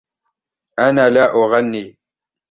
أنا 0.79 1.09
لا 1.09 1.25
أغني. 1.35 1.97